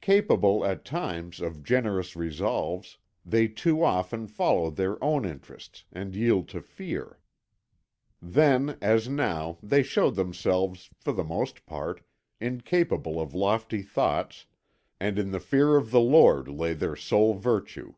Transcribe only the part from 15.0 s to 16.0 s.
in the fear of the